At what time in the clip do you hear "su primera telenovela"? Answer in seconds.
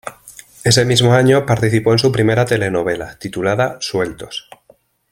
1.99-3.19